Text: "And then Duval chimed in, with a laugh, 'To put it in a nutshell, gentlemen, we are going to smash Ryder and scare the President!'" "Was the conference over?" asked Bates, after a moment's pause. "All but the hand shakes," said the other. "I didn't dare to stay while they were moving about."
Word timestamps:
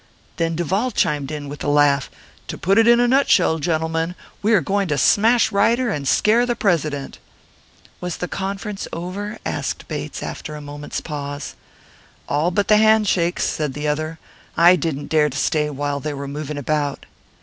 "And 0.33 0.37
then 0.37 0.55
Duval 0.55 0.89
chimed 0.89 1.29
in, 1.31 1.47
with 1.47 1.63
a 1.63 1.67
laugh, 1.67 2.09
'To 2.47 2.57
put 2.57 2.79
it 2.79 2.87
in 2.87 2.99
a 2.99 3.07
nutshell, 3.07 3.59
gentlemen, 3.59 4.15
we 4.41 4.51
are 4.53 4.59
going 4.59 4.87
to 4.87 4.97
smash 4.97 5.51
Ryder 5.51 5.91
and 5.91 6.07
scare 6.07 6.47
the 6.47 6.55
President!'" 6.55 7.19
"Was 7.99 8.17
the 8.17 8.27
conference 8.27 8.87
over?" 8.91 9.37
asked 9.45 9.87
Bates, 9.87 10.23
after 10.23 10.55
a 10.55 10.59
moment's 10.59 11.01
pause. 11.01 11.53
"All 12.27 12.49
but 12.49 12.67
the 12.67 12.77
hand 12.77 13.07
shakes," 13.07 13.43
said 13.43 13.75
the 13.75 13.87
other. 13.87 14.17
"I 14.57 14.75
didn't 14.75 15.05
dare 15.05 15.29
to 15.29 15.37
stay 15.37 15.69
while 15.69 15.99
they 15.99 16.15
were 16.15 16.27
moving 16.27 16.57
about." 16.57 17.05